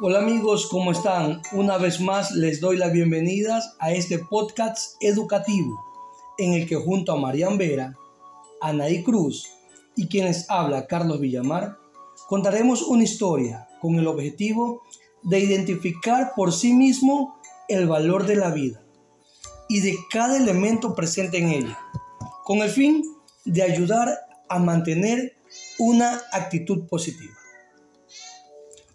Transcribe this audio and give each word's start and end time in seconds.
Hola 0.00 0.20
amigos, 0.20 0.68
¿cómo 0.70 0.92
están? 0.92 1.42
Una 1.52 1.76
vez 1.76 2.00
más 2.00 2.30
les 2.30 2.60
doy 2.60 2.76
las 2.76 2.92
bienvenidas 2.92 3.74
a 3.80 3.90
este 3.90 4.20
podcast 4.20 4.94
educativo 5.00 5.76
en 6.38 6.52
el 6.52 6.68
que 6.68 6.76
junto 6.76 7.10
a 7.10 7.16
Marian 7.16 7.58
Vera, 7.58 7.96
Anaí 8.60 9.02
Cruz 9.02 9.48
y 9.96 10.06
quienes 10.06 10.48
habla 10.48 10.86
Carlos 10.86 11.18
Villamar, 11.18 11.78
contaremos 12.28 12.82
una 12.82 13.02
historia 13.02 13.66
con 13.80 13.96
el 13.96 14.06
objetivo 14.06 14.82
de 15.24 15.40
identificar 15.40 16.32
por 16.36 16.52
sí 16.52 16.72
mismo 16.72 17.37
el 17.68 17.86
valor 17.86 18.26
de 18.26 18.36
la 18.36 18.50
vida 18.50 18.82
y 19.68 19.80
de 19.80 19.96
cada 20.10 20.36
elemento 20.36 20.94
presente 20.94 21.38
en 21.38 21.50
ella, 21.50 21.78
con 22.44 22.58
el 22.58 22.70
fin 22.70 23.04
de 23.44 23.62
ayudar 23.62 24.08
a 24.48 24.58
mantener 24.58 25.36
una 25.78 26.22
actitud 26.32 26.86
positiva. 26.86 27.34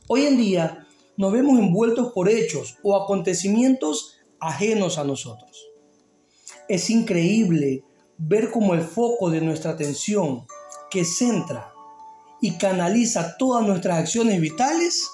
Hoy 0.07 0.25
en 0.25 0.37
día 0.37 0.87
nos 1.15 1.31
vemos 1.31 1.59
envueltos 1.59 2.11
por 2.13 2.27
hechos 2.27 2.77
o 2.81 2.95
acontecimientos 2.95 4.17
ajenos 4.39 4.97
a 4.97 5.03
nosotros. 5.03 5.69
Es 6.67 6.89
increíble 6.89 7.83
ver 8.17 8.51
cómo 8.51 8.73
el 8.73 8.81
foco 8.81 9.29
de 9.29 9.41
nuestra 9.41 9.71
atención 9.71 10.45
que 10.89 11.05
centra 11.05 11.71
y 12.41 12.57
canaliza 12.57 13.37
todas 13.37 13.65
nuestras 13.65 13.99
acciones 13.99 14.41
vitales 14.41 15.09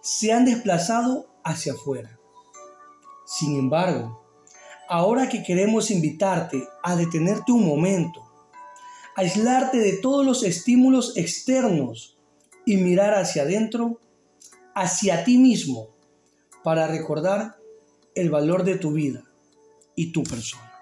se 0.00 0.32
han 0.32 0.44
desplazado 0.44 1.26
hacia 1.44 1.72
afuera. 1.72 2.17
Sin 3.38 3.56
embargo, 3.56 4.20
ahora 4.88 5.28
que 5.28 5.44
queremos 5.44 5.92
invitarte 5.92 6.66
a 6.82 6.96
detenerte 6.96 7.52
un 7.52 7.64
momento, 7.64 8.24
aislarte 9.14 9.78
de 9.78 9.98
todos 9.98 10.26
los 10.26 10.42
estímulos 10.42 11.16
externos 11.16 12.18
y 12.66 12.78
mirar 12.78 13.14
hacia 13.14 13.42
adentro, 13.42 14.00
hacia 14.74 15.22
ti 15.22 15.38
mismo 15.38 15.86
para 16.64 16.88
recordar 16.88 17.58
el 18.16 18.28
valor 18.28 18.64
de 18.64 18.76
tu 18.76 18.90
vida 18.90 19.22
y 19.94 20.10
tu 20.10 20.24
persona. 20.24 20.72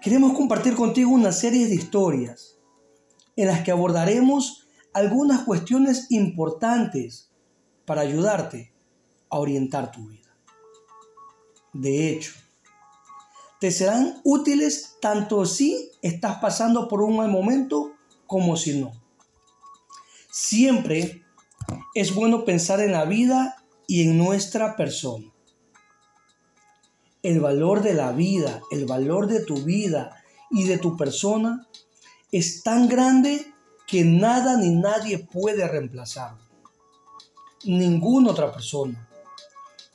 Queremos 0.00 0.32
compartir 0.34 0.76
contigo 0.76 1.10
una 1.10 1.32
serie 1.32 1.66
de 1.66 1.74
historias 1.74 2.56
en 3.34 3.48
las 3.48 3.62
que 3.62 3.72
abordaremos 3.72 4.68
algunas 4.92 5.42
cuestiones 5.42 6.06
importantes 6.10 7.32
para 7.84 8.02
ayudarte 8.02 8.72
a 9.28 9.40
orientar 9.40 9.90
tu 9.90 10.06
vida. 10.06 10.21
De 11.72 12.10
hecho, 12.10 12.32
te 13.60 13.70
serán 13.70 14.20
útiles 14.24 14.96
tanto 15.00 15.46
si 15.46 15.90
estás 16.02 16.38
pasando 16.38 16.88
por 16.88 17.00
un 17.00 17.16
mal 17.16 17.30
momento 17.30 17.92
como 18.26 18.56
si 18.56 18.80
no. 18.80 18.92
Siempre 20.30 21.22
es 21.94 22.14
bueno 22.14 22.44
pensar 22.44 22.80
en 22.80 22.92
la 22.92 23.04
vida 23.04 23.62
y 23.86 24.02
en 24.02 24.18
nuestra 24.18 24.76
persona. 24.76 25.26
El 27.22 27.40
valor 27.40 27.82
de 27.82 27.94
la 27.94 28.12
vida, 28.12 28.60
el 28.70 28.84
valor 28.84 29.28
de 29.28 29.44
tu 29.44 29.62
vida 29.62 30.22
y 30.50 30.64
de 30.64 30.78
tu 30.78 30.96
persona 30.96 31.68
es 32.32 32.62
tan 32.62 32.88
grande 32.88 33.46
que 33.86 34.04
nada 34.04 34.56
ni 34.56 34.74
nadie 34.74 35.18
puede 35.18 35.68
reemplazarlo. 35.68 36.42
Ninguna 37.64 38.32
otra 38.32 38.52
persona, 38.52 39.08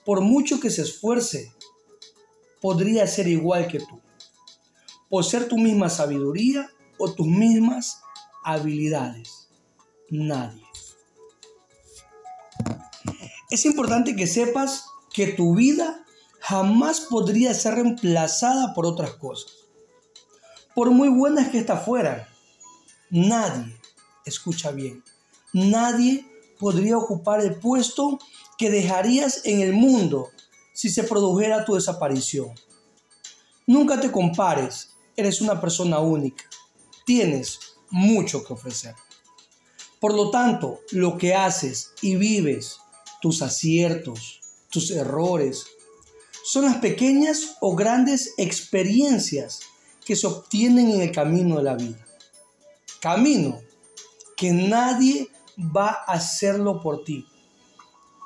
por 0.06 0.22
mucho 0.22 0.60
que 0.60 0.70
se 0.70 0.84
esfuerce, 0.84 1.52
podría 2.62 3.08
ser 3.08 3.28
igual 3.28 3.68
que 3.68 3.80
tú, 3.80 4.02
por 5.10 5.24
ser 5.24 5.48
tu 5.48 5.58
misma 5.58 5.90
sabiduría 5.90 6.70
o 6.98 7.12
tus 7.12 7.28
mismas 7.28 8.02
habilidades. 8.44 9.50
Nadie. 10.10 10.64
Es 13.50 13.66
importante 13.66 14.16
que 14.16 14.28
sepas 14.28 14.86
que 15.14 15.28
tu 15.28 15.56
vida 15.56 16.06
jamás 16.40 17.02
podría 17.02 17.54
ser 17.54 17.76
reemplazada 17.76 18.74
por 18.74 18.86
otras 18.86 19.12
cosas. 19.14 19.52
Por 20.76 20.92
muy 20.92 21.10
buenas 21.10 21.50
que 21.50 21.58
éstas 21.58 21.84
fueran, 21.84 22.24
nadie, 23.10 23.80
escucha 24.26 24.72
bien, 24.72 25.04
nadie 25.54 26.26
podría 26.60 26.98
ocupar 26.98 27.42
el 27.42 27.56
puesto 27.56 28.20
que 28.58 28.70
dejarías 28.70 29.42
en 29.46 29.62
el 29.62 29.74
mundo 29.74 30.30
si 30.78 30.90
se 30.90 31.04
produjera 31.06 31.66
tu 31.66 31.74
desaparición. 31.74 32.52
Nunca 33.66 34.00
te 34.00 34.12
compares, 34.12 34.92
eres 35.16 35.42
una 35.42 35.60
persona 35.60 35.98
única, 35.98 36.44
tienes 37.04 37.60
mucho 37.90 38.44
que 38.44 38.54
ofrecer. 38.54 38.94
Por 40.00 40.14
lo 40.14 40.30
tanto, 40.30 40.82
lo 40.92 41.18
que 41.18 41.34
haces 41.34 41.94
y 42.04 42.16
vives 42.16 42.78
tus 43.24 43.42
aciertos, 43.42 44.40
tus 44.70 44.92
errores. 44.92 45.66
Son 46.46 46.66
las 46.66 46.78
pequeñas 46.78 47.58
o 47.60 47.76
grandes 47.76 48.36
experiencias 48.38 49.62
que 50.06 50.16
se 50.16 50.28
obtienen 50.28 50.92
en 50.92 51.02
el 51.02 51.12
camino 51.12 51.58
de 51.58 51.64
la 51.64 51.74
vida. 51.74 52.06
Camino 53.02 53.60
que 54.36 54.52
nadie 54.52 55.28
va 55.58 56.04
a 56.06 56.14
hacerlo 56.14 56.84
por 56.84 57.04
ti. 57.04 57.26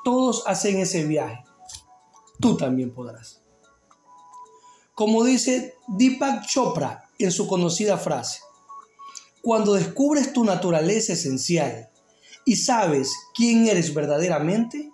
Todos 0.04 0.42
hacen 0.46 0.80
ese 0.80 1.06
viaje. 1.06 1.42
Tú 2.42 2.56
también 2.56 2.92
podrás. 2.92 3.40
Como 4.96 5.22
dice 5.22 5.76
Deepak 5.86 6.44
Chopra 6.44 7.08
en 7.18 7.30
su 7.30 7.46
conocida 7.46 7.96
frase, 7.96 8.40
cuando 9.40 9.74
descubres 9.74 10.32
tu 10.32 10.44
naturaleza 10.44 11.12
esencial 11.12 11.88
y 12.44 12.56
sabes 12.56 13.12
quién 13.32 13.68
eres 13.68 13.94
verdaderamente, 13.94 14.90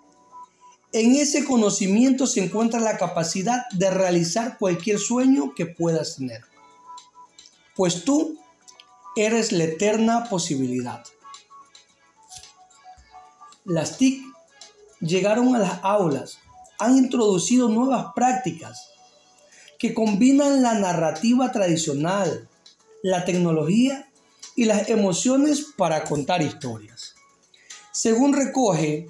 en 0.93 1.15
ese 1.15 1.43
conocimiento 1.43 2.27
se 2.27 2.43
encuentra 2.43 2.79
la 2.79 2.97
capacidad 2.97 3.63
de 3.71 3.89
realizar 3.89 4.59
cualquier 4.59 4.99
sueño 4.99 5.55
que 5.55 5.65
puedas 5.65 6.17
tener. 6.17 6.43
Pues 7.75 8.03
tú 8.03 8.37
eres 9.15 9.51
la 9.51 9.63
eterna 9.63 10.25
posibilidad. 10.29 11.03
Las 13.65 13.97
TIC 13.97 14.23
llegaron 14.99 15.55
a 15.55 15.59
las 15.59 15.79
aulas, 15.83 16.39
han 16.79 16.97
introducido 16.97 17.69
nuevas 17.69 18.07
prácticas 18.15 18.89
que 19.77 19.93
combinan 19.93 20.61
la 20.61 20.73
narrativa 20.73 21.51
tradicional, 21.51 22.49
la 23.03 23.25
tecnología 23.25 24.09
y 24.55 24.65
las 24.65 24.89
emociones 24.89 25.67
para 25.77 26.03
contar 26.03 26.41
historias. 26.41 27.15
Según 27.91 28.33
recoge 28.33 29.07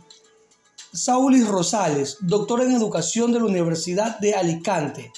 Saulis 0.93 1.47
Rosales, 1.47 2.17
doctor 2.21 2.61
en 2.61 2.71
educación 2.71 3.31
de 3.31 3.39
la 3.39 3.45
Universidad 3.45 4.19
de 4.19 4.35
Alicante, 4.35 5.11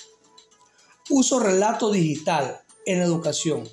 uso 1.09 1.39
relato 1.39 1.91
digital 1.91 2.61
en 2.85 3.01
educación, 3.01 3.67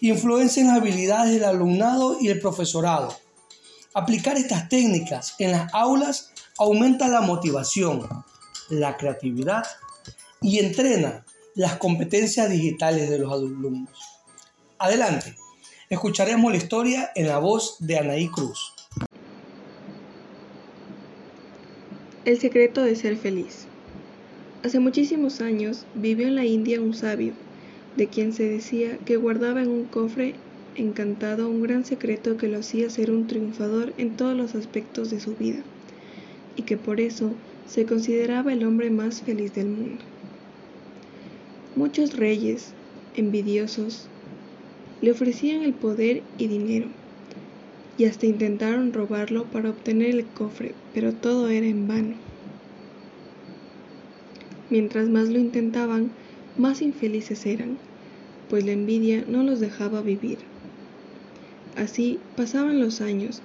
influencia 0.00 0.60
en 0.60 0.68
las 0.68 0.78
habilidades 0.78 1.32
del 1.32 1.44
alumnado 1.44 2.18
y 2.20 2.28
el 2.28 2.40
profesorado. 2.40 3.14
Aplicar 3.92 4.36
estas 4.36 4.68
técnicas 4.68 5.34
en 5.38 5.52
las 5.52 5.72
aulas 5.74 6.30
aumenta 6.60 7.08
la 7.08 7.22
motivación, 7.22 8.06
la 8.68 8.98
creatividad 8.98 9.64
y 10.42 10.58
entrena 10.58 11.24
las 11.54 11.78
competencias 11.78 12.50
digitales 12.50 13.08
de 13.08 13.18
los 13.18 13.32
alumnos. 13.32 13.88
Adelante, 14.78 15.36
escucharemos 15.88 16.52
la 16.52 16.58
historia 16.58 17.12
en 17.14 17.28
la 17.28 17.38
voz 17.38 17.76
de 17.78 17.98
Anaí 17.98 18.28
Cruz. 18.28 18.74
El 22.26 22.38
secreto 22.38 22.82
de 22.82 22.94
ser 22.94 23.16
feliz. 23.16 23.64
Hace 24.62 24.80
muchísimos 24.80 25.40
años 25.40 25.86
vivió 25.94 26.26
en 26.26 26.36
la 26.36 26.44
India 26.44 26.82
un 26.82 26.92
sabio, 26.92 27.32
de 27.96 28.08
quien 28.08 28.34
se 28.34 28.46
decía 28.46 28.98
que 29.06 29.16
guardaba 29.16 29.62
en 29.62 29.70
un 29.70 29.84
cofre 29.86 30.34
encantado 30.76 31.48
un 31.48 31.62
gran 31.62 31.86
secreto 31.86 32.36
que 32.36 32.48
lo 32.48 32.58
hacía 32.58 32.90
ser 32.90 33.10
un 33.10 33.26
triunfador 33.26 33.94
en 33.96 34.18
todos 34.18 34.36
los 34.36 34.54
aspectos 34.54 35.10
de 35.10 35.20
su 35.20 35.34
vida, 35.34 35.62
y 36.60 36.62
que 36.62 36.76
por 36.76 37.00
eso 37.00 37.32
se 37.66 37.86
consideraba 37.86 38.52
el 38.52 38.64
hombre 38.64 38.90
más 38.90 39.22
feliz 39.22 39.54
del 39.54 39.68
mundo. 39.68 40.04
Muchos 41.74 42.18
reyes, 42.18 42.74
envidiosos, 43.16 44.10
le 45.00 45.10
ofrecían 45.10 45.62
el 45.62 45.72
poder 45.72 46.22
y 46.36 46.48
dinero, 46.48 46.90
y 47.96 48.04
hasta 48.04 48.26
intentaron 48.26 48.92
robarlo 48.92 49.44
para 49.44 49.70
obtener 49.70 50.10
el 50.10 50.26
cofre, 50.26 50.74
pero 50.92 51.14
todo 51.14 51.48
era 51.48 51.66
en 51.66 51.88
vano. 51.88 52.16
Mientras 54.68 55.08
más 55.08 55.30
lo 55.30 55.38
intentaban, 55.38 56.10
más 56.58 56.82
infelices 56.82 57.46
eran, 57.46 57.78
pues 58.50 58.66
la 58.66 58.72
envidia 58.72 59.24
no 59.26 59.42
los 59.44 59.60
dejaba 59.60 60.02
vivir. 60.02 60.40
Así 61.74 62.18
pasaban 62.36 62.80
los 62.80 63.00
años, 63.00 63.40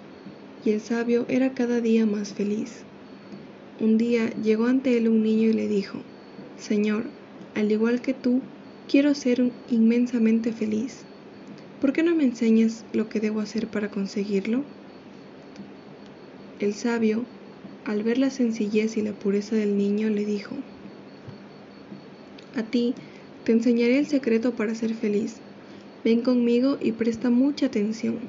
y 0.65 0.71
el 0.71 0.81
sabio 0.81 1.25
era 1.29 1.53
cada 1.53 1.79
día 1.79 2.05
más 2.05 2.33
feliz. 2.33 2.83
Un 3.79 3.97
día 3.97 4.29
llegó 4.41 4.67
ante 4.67 4.97
él 4.97 5.09
un 5.09 5.21
niño 5.21 5.49
y 5.49 5.53
le 5.53 5.67
dijo, 5.67 5.99
Señor, 6.57 7.03
al 7.55 7.69
igual 7.71 8.01
que 8.01 8.13
tú, 8.13 8.41
quiero 8.87 9.13
ser 9.13 9.51
inmensamente 9.69 10.53
feliz. 10.53 11.03
¿Por 11.81 11.91
qué 11.91 12.01
no 12.01 12.15
me 12.15 12.23
enseñas 12.23 12.85
lo 12.93 13.09
que 13.09 13.19
debo 13.19 13.41
hacer 13.41 13.67
para 13.67 13.91
conseguirlo? 13.91 14.63
El 16.59 16.73
sabio, 16.73 17.25
al 17.83 18.01
ver 18.03 18.17
la 18.17 18.29
sencillez 18.29 18.95
y 18.95 19.01
la 19.01 19.11
pureza 19.11 19.57
del 19.57 19.77
niño, 19.77 20.09
le 20.09 20.25
dijo, 20.25 20.55
A 22.55 22.63
ti 22.63 22.93
te 23.43 23.51
enseñaré 23.51 23.99
el 23.99 24.07
secreto 24.07 24.55
para 24.55 24.73
ser 24.73 24.93
feliz. 24.93 25.35
Ven 26.05 26.21
conmigo 26.21 26.77
y 26.81 26.93
presta 26.93 27.29
mucha 27.29 27.65
atención. 27.65 28.19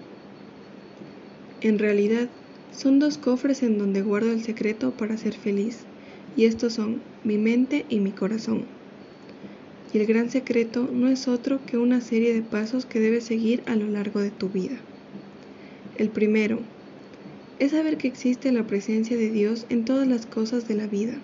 En 1.60 1.78
realidad, 1.78 2.28
son 2.76 2.98
dos 2.98 3.16
cofres 3.16 3.62
en 3.62 3.78
donde 3.78 4.02
guardo 4.02 4.30
el 4.30 4.42
secreto 4.42 4.90
para 4.90 5.16
ser 5.16 5.32
feliz, 5.32 5.78
y 6.36 6.44
estos 6.44 6.74
son 6.74 7.00
mi 7.24 7.38
mente 7.38 7.86
y 7.88 8.00
mi 8.00 8.10
corazón. 8.10 8.64
Y 9.94 9.98
el 9.98 10.06
gran 10.06 10.30
secreto 10.30 10.86
no 10.92 11.08
es 11.08 11.26
otro 11.26 11.64
que 11.64 11.78
una 11.78 12.02
serie 12.02 12.34
de 12.34 12.42
pasos 12.42 12.84
que 12.84 13.00
debes 13.00 13.24
seguir 13.24 13.62
a 13.64 13.76
lo 13.76 13.86
largo 13.88 14.20
de 14.20 14.30
tu 14.30 14.50
vida. 14.50 14.76
El 15.96 16.10
primero 16.10 16.58
es 17.58 17.70
saber 17.70 17.96
que 17.96 18.08
existe 18.08 18.52
la 18.52 18.66
presencia 18.66 19.16
de 19.16 19.30
Dios 19.30 19.64
en 19.70 19.86
todas 19.86 20.06
las 20.06 20.26
cosas 20.26 20.68
de 20.68 20.74
la 20.74 20.86
vida, 20.86 21.14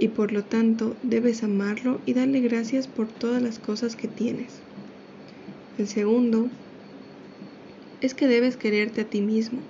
y 0.00 0.08
por 0.08 0.32
lo 0.32 0.42
tanto 0.42 0.96
debes 1.04 1.44
amarlo 1.44 2.00
y 2.04 2.14
darle 2.14 2.40
gracias 2.40 2.88
por 2.88 3.06
todas 3.06 3.40
las 3.40 3.60
cosas 3.60 3.94
que 3.94 4.08
tienes. 4.08 4.54
El 5.78 5.86
segundo 5.86 6.48
es 8.00 8.14
que 8.14 8.26
debes 8.26 8.56
quererte 8.56 9.02
a 9.02 9.04
ti 9.04 9.20
mismo 9.20 9.60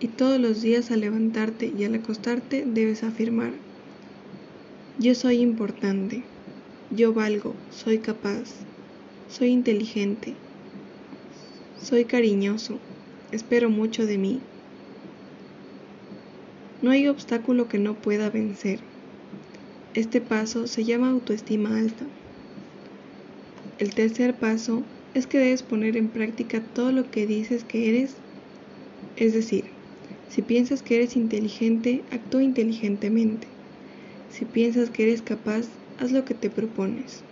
y 0.00 0.08
todos 0.08 0.40
los 0.40 0.62
días 0.62 0.90
al 0.90 1.00
levantarte 1.00 1.72
y 1.76 1.84
al 1.84 1.94
acostarte 1.94 2.64
debes 2.66 3.04
afirmar, 3.04 3.52
yo 4.98 5.14
soy 5.14 5.40
importante, 5.40 6.24
yo 6.90 7.12
valgo, 7.12 7.54
soy 7.70 7.98
capaz, 7.98 8.50
soy 9.28 9.48
inteligente, 9.48 10.34
soy 11.80 12.06
cariñoso, 12.06 12.78
espero 13.30 13.70
mucho 13.70 14.06
de 14.06 14.18
mí. 14.18 14.40
No 16.82 16.90
hay 16.90 17.06
obstáculo 17.08 17.68
que 17.68 17.78
no 17.78 17.94
pueda 17.94 18.30
vencer. 18.30 18.80
Este 19.92 20.20
paso 20.20 20.66
se 20.66 20.84
llama 20.84 21.10
autoestima 21.10 21.78
alta. 21.78 22.06
El 23.78 23.94
tercer 23.94 24.34
paso 24.34 24.82
es 25.12 25.26
que 25.26 25.38
debes 25.38 25.62
poner 25.62 25.96
en 25.96 26.08
práctica 26.08 26.62
todo 26.62 26.90
lo 26.90 27.10
que 27.10 27.26
dices 27.26 27.64
que 27.64 27.88
eres, 27.88 28.16
es 29.16 29.34
decir, 29.34 29.64
si 30.30 30.42
piensas 30.42 30.82
que 30.82 30.94
eres 30.94 31.16
inteligente, 31.16 32.04
actúa 32.12 32.44
inteligentemente. 32.44 33.48
Si 34.30 34.44
piensas 34.44 34.88
que 34.88 35.02
eres 35.02 35.22
capaz, 35.22 35.66
haz 35.98 36.12
lo 36.12 36.24
que 36.24 36.34
te 36.34 36.48
propones. 36.50 37.24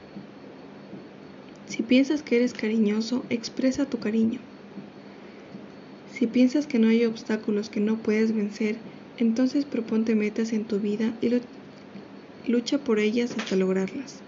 Si 1.69 1.85
piensas 1.85 2.25
que 2.25 2.37
eres 2.37 2.55
cariñoso, 2.55 3.25
expresa 3.31 3.85
tu 3.85 3.99
cariño. 3.99 4.41
Si 6.12 6.27
piensas 6.27 6.67
que 6.67 6.81
no 6.81 6.89
hay 6.89 7.05
obstáculos 7.05 7.71
que 7.71 7.79
no 7.79 7.99
puedes 7.99 8.35
vencer, 8.35 8.75
entonces 9.17 9.65
proponte 9.65 10.17
metas 10.17 10.53
en 10.53 10.65
tu 10.65 10.81
vida 10.81 11.15
y 11.23 11.31
lucha 12.51 12.79
por 12.79 12.99
ellas 12.99 13.33
hasta 13.39 13.55
lograrlas. 13.55 14.23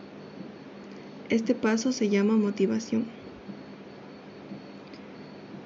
Este 1.28 1.56
paso 1.56 1.90
se 1.90 2.08
llama 2.08 2.36
motivación. 2.36 3.04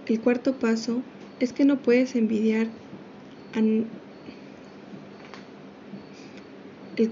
El 0.06 0.20
cuarto 0.20 0.54
paso 0.58 1.02
es 1.40 1.52
que 1.52 1.66
no 1.66 1.82
puedes 1.82 2.16
envidiar 2.16 2.68
el 3.56 3.86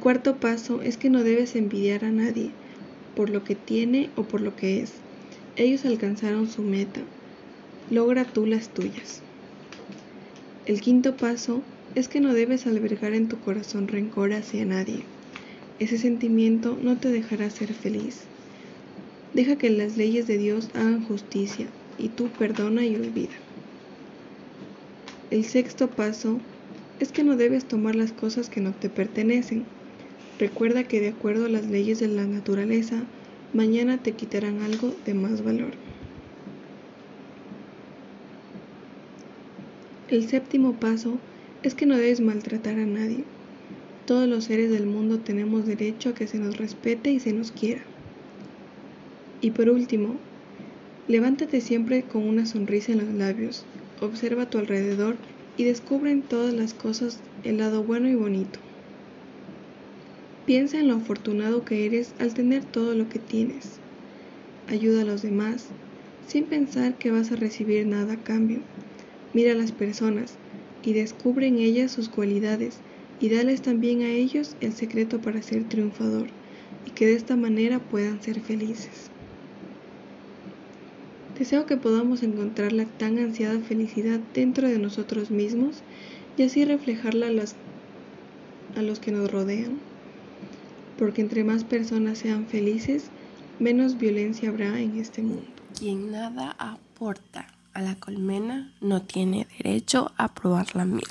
cuarto 0.01 0.41
paso 0.41 0.83
es 0.83 0.97
que 0.97 1.09
no 1.09 1.23
debes 1.23 1.55
envidiar 1.55 2.05
a 2.05 2.11
nadie 2.11 2.51
por 3.15 3.31
lo 3.31 3.45
que 3.45 3.55
tiene 3.55 4.11
o 4.17 4.25
por 4.25 4.41
lo 4.41 4.57
que 4.57 4.81
es. 4.81 4.91
Ellos 5.57 5.85
alcanzaron 5.85 6.49
su 6.49 6.63
meta. 6.63 7.01
Logra 7.91 8.25
tú 8.25 8.47
las 8.47 8.71
tuyas. 8.71 9.23
El 10.67 10.81
quinto 10.81 11.17
paso 11.17 11.63
es 11.95 12.09
que 12.09 12.21
no 12.21 12.33
debes 12.35 12.67
albergar 12.67 13.15
en 13.15 13.29
tu 13.29 13.39
corazón 13.41 13.87
rencor 13.87 14.33
hacia 14.33 14.65
nadie. 14.65 15.05
Ese 15.79 15.99
sentimiento 15.99 16.77
no 16.81 16.99
te 16.99 17.11
dejará 17.11 17.51
ser 17.51 17.75
feliz. 17.75 18.21
Deja 19.33 19.57
que 19.57 19.71
las 19.71 19.97
leyes 19.97 20.27
de 20.27 20.39
Dios 20.39 20.71
hagan 20.75 21.05
justicia 21.05 21.67
y 21.97 22.09
tú 22.11 22.29
perdona 22.33 22.87
y 22.87 22.97
olvida. 22.97 23.35
El 25.33 25.47
sexto 25.47 25.89
paso 25.89 26.41
es 27.01 27.11
que 27.11 27.25
no 27.25 27.39
debes 27.39 27.65
tomar 27.65 27.95
las 27.95 28.13
cosas 28.13 28.51
que 28.51 28.61
no 28.61 28.73
te 28.73 28.91
pertenecen. 28.91 29.65
Recuerda 30.39 30.85
que 30.85 31.01
de 31.01 31.09
acuerdo 31.09 31.47
a 31.47 31.49
las 31.49 31.69
leyes 31.69 32.01
de 32.01 32.09
la 32.09 32.27
naturaleza, 32.27 33.03
mañana 33.55 33.97
te 33.97 34.13
quitarán 34.13 34.61
algo 34.61 34.95
de 35.07 35.15
más 35.15 35.43
valor. 35.43 35.71
El 40.11 40.29
séptimo 40.29 40.75
paso 40.75 41.17
es 41.63 41.75
que 41.75 41.87
no 41.87 41.97
debes 41.97 42.21
maltratar 42.21 42.79
a 42.79 42.85
nadie. 42.85 43.25
Todos 44.05 44.29
los 44.29 44.45
seres 44.45 44.71
del 44.71 44.85
mundo 44.85 45.19
tenemos 45.19 45.65
derecho 45.65 46.11
a 46.11 46.15
que 46.15 46.27
se 46.27 46.39
nos 46.39 46.59
respete 46.59 47.11
y 47.11 47.21
se 47.21 47.33
nos 47.33 47.53
quiera. 47.53 47.81
Y 49.41 49.53
por 49.53 49.71
último, 49.71 50.17
levántate 51.09 51.63
siempre 51.63 52.03
con 52.03 52.29
una 52.29 52.45
sonrisa 52.45 52.93
en 52.93 52.99
los 52.99 53.15
labios, 53.15 53.65
observa 54.07 54.43
a 54.43 54.51
tu 54.51 54.59
alrededor 54.59 55.19
y 55.57 55.65
descubre 55.65 56.11
en 56.11 56.23
todas 56.23 56.53
las 56.55 56.75
cosas 56.75 57.23
el 57.43 57.59
lado 57.59 57.85
bueno 57.85 58.09
y 58.09 58.15
bonito. 58.15 58.59
Piensa 60.45 60.81
en 60.81 60.89
lo 60.89 60.97
afortunado 60.97 61.65
que 61.65 61.87
eres 61.87 62.15
al 62.19 62.35
tener 62.35 62.65
todo 62.65 62.95
lo 62.95 63.09
que 63.09 63.19
tienes. 63.19 63.81
Ayuda 64.67 65.03
a 65.03 65.05
los 65.05 65.23
demás 65.23 65.69
sin 66.27 66.49
pensar 66.49 66.99
que 66.99 67.11
vas 67.11 67.31
a 67.33 67.37
recibir 67.37 67.87
nada 67.87 68.15
a 68.15 68.23
cambio. 68.23 68.65
Mira 69.33 69.53
a 69.53 69.55
las 69.55 69.73
personas 69.73 70.39
y 70.83 70.95
descubre 70.95 71.47
en 71.47 71.59
ellas 71.59 71.93
sus 71.93 72.09
cualidades 72.09 72.83
y 73.19 73.29
dales 73.29 73.63
también 73.63 74.03
a 74.03 74.11
ellos 74.11 74.57
el 74.61 74.73
secreto 74.73 75.21
para 75.21 75.43
ser 75.43 75.69
triunfador 75.69 76.33
y 76.85 76.91
que 76.91 77.07
de 77.07 77.15
esta 77.15 77.37
manera 77.37 77.89
puedan 77.89 78.21
ser 78.21 78.41
felices. 78.41 79.13
Deseo 81.39 81.65
que 81.65 81.79
podamos 81.79 82.23
encontrar 82.23 82.73
la 82.73 82.85
tan 82.85 83.19
ansiada 83.19 83.59
felicidad 83.61 84.21
dentro 84.35 84.69
de 84.69 84.79
nosotros 84.79 85.31
mismos 85.31 85.83
y 86.37 86.43
así 86.43 86.65
reflejarla 86.65 87.29
a, 88.77 88.83
los 88.83 89.01
que 89.01 89.13
nos 89.13 89.31
rodean. 89.33 89.79
Porque 90.99 91.23
entre 91.23 91.43
más 91.43 91.65
personas 91.65 92.19
sean 92.19 92.47
felices, 92.47 93.07
menos 93.59 93.97
violencia 93.97 94.51
habrá 94.51 94.79
en 94.79 94.99
este 94.99 95.23
mundo. 95.23 95.47
Quien 95.79 96.11
nada 96.11 96.55
aporta 96.59 97.47
a 97.73 97.81
la 97.81 97.95
colmena 97.95 98.75
no 98.83 99.01
tiene 99.01 99.47
derecho 99.57 100.13
a 100.19 100.35
probar 100.35 100.77
la 100.77 100.85
miel. 100.85 101.03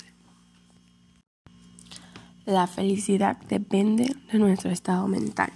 La 2.46 2.67
felicidad 2.67 3.38
depende 3.50 4.15
de 4.31 4.39
nuestro 4.39 4.69
estado 4.69 5.07
mental, 5.07 5.51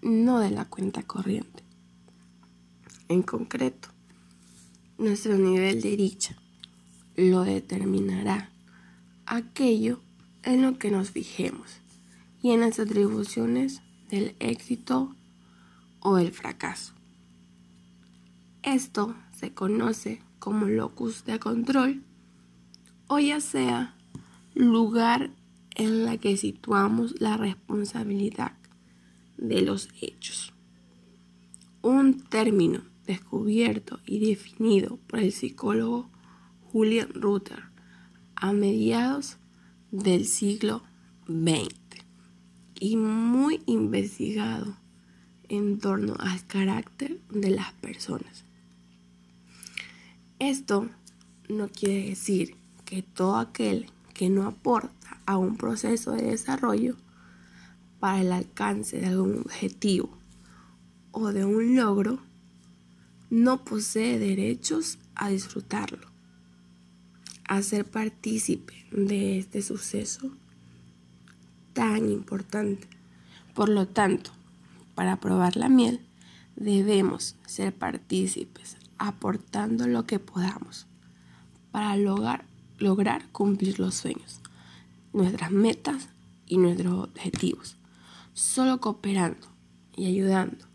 no 0.00 0.38
de 0.38 0.50
la 0.50 0.64
cuenta 0.64 1.02
corriente 1.02 1.61
en 3.12 3.22
concreto. 3.22 3.88
Nuestro 4.98 5.36
nivel 5.36 5.80
de 5.80 5.96
dicha 5.96 6.36
lo 7.16 7.42
determinará 7.42 8.50
aquello 9.26 10.00
en 10.42 10.62
lo 10.62 10.78
que 10.78 10.90
nos 10.90 11.10
fijemos 11.10 11.68
y 12.42 12.50
en 12.50 12.60
las 12.60 12.78
atribuciones 12.78 13.82
del 14.10 14.34
éxito 14.40 15.14
o 16.00 16.18
el 16.18 16.32
fracaso. 16.32 16.92
Esto 18.62 19.14
se 19.36 19.52
conoce 19.52 20.22
como 20.38 20.66
locus 20.66 21.24
de 21.24 21.38
control 21.38 22.02
o 23.08 23.18
ya 23.18 23.40
sea 23.40 23.94
lugar 24.54 25.30
en 25.74 26.04
la 26.04 26.18
que 26.18 26.36
situamos 26.36 27.20
la 27.20 27.36
responsabilidad 27.36 28.52
de 29.36 29.62
los 29.62 29.88
hechos. 30.00 30.52
Un 31.82 32.20
término 32.20 32.91
descubierto 33.06 34.00
y 34.06 34.26
definido 34.26 34.98
por 35.08 35.20
el 35.20 35.32
psicólogo 35.32 36.10
Julian 36.72 37.12
Rutter 37.14 37.64
a 38.36 38.52
mediados 38.52 39.38
del 39.90 40.24
siglo 40.24 40.82
XX 41.26 41.74
y 42.78 42.96
muy 42.96 43.62
investigado 43.66 44.76
en 45.48 45.78
torno 45.78 46.14
al 46.18 46.44
carácter 46.46 47.20
de 47.30 47.50
las 47.50 47.72
personas. 47.74 48.44
Esto 50.38 50.88
no 51.48 51.68
quiere 51.68 52.08
decir 52.08 52.56
que 52.84 53.02
todo 53.02 53.36
aquel 53.36 53.86
que 54.14 54.28
no 54.28 54.46
aporta 54.46 55.20
a 55.26 55.36
un 55.36 55.56
proceso 55.56 56.12
de 56.12 56.22
desarrollo 56.22 56.96
para 58.00 58.20
el 58.20 58.32
alcance 58.32 58.98
de 58.98 59.06
algún 59.06 59.38
objetivo 59.38 60.10
o 61.12 61.32
de 61.32 61.44
un 61.44 61.76
logro 61.76 62.18
no 63.32 63.64
posee 63.64 64.18
derechos 64.18 64.98
a 65.14 65.30
disfrutarlo. 65.30 66.12
a 67.48 67.62
ser 67.62 67.84
partícipe 67.86 68.74
de 68.92 69.38
este 69.38 69.62
suceso 69.62 70.30
tan 71.72 72.10
importante. 72.10 72.86
Por 73.54 73.68
lo 73.68 73.88
tanto, 73.88 74.30
para 74.94 75.16
probar 75.16 75.56
la 75.56 75.68
miel, 75.68 76.00
debemos 76.56 77.36
ser 77.46 77.74
partícipes, 77.74 78.76
aportando 78.98 79.86
lo 79.86 80.04
que 80.04 80.18
podamos 80.18 80.86
para 81.70 81.96
lograr, 81.96 82.44
lograr 82.78 83.28
cumplir 83.32 83.80
los 83.80 83.94
sueños, 83.94 84.40
nuestras 85.14 85.50
metas 85.50 86.08
y 86.46 86.58
nuestros 86.58 87.08
objetivos. 87.08 87.76
Solo 88.34 88.78
cooperando 88.80 89.46
y 89.96 90.06
ayudando 90.06 90.66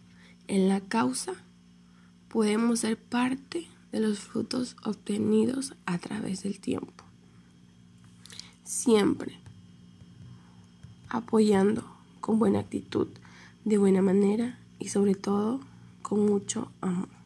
en 0.47 0.67
la 0.67 0.81
causa 0.81 1.33
podemos 2.37 2.81
ser 2.81 2.97
parte 2.97 3.67
de 3.91 3.99
los 3.99 4.19
frutos 4.19 4.75
obtenidos 4.83 5.73
a 5.87 5.97
través 5.97 6.43
del 6.43 6.59
tiempo. 6.59 7.03
Siempre 8.63 9.39
apoyando 11.09 11.83
con 12.21 12.37
buena 12.37 12.59
actitud, 12.59 13.07
de 13.65 13.79
buena 13.79 14.03
manera 14.03 14.59
y 14.77 14.89
sobre 14.89 15.15
todo 15.15 15.61
con 16.03 16.27
mucho 16.27 16.71
amor. 16.79 17.16